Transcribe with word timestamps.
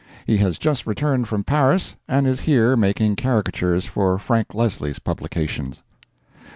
He 0.25 0.37
has 0.37 0.57
just 0.57 0.87
returned 0.87 1.27
from 1.27 1.43
Paris, 1.43 1.95
and 2.07 2.25
is 2.25 2.39
here 2.39 2.75
making 2.75 3.17
caricatures 3.17 3.85
for 3.85 4.17
Frank 4.17 4.55
Leslie's 4.55 4.97
publications. 4.97 5.83